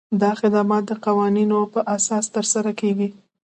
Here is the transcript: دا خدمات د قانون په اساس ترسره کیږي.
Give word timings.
دا 0.21 0.31
خدمات 0.39 0.83
د 0.87 0.91
قانون 1.05 1.51
په 1.73 1.79
اساس 1.95 2.25
ترسره 2.35 2.71
کیږي. 2.79 3.09